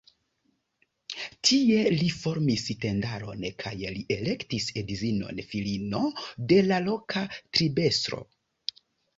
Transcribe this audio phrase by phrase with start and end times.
[1.49, 6.03] Tie li formis tendaron kaj li elektis edzinon filino
[6.55, 8.25] de la loka tribestro.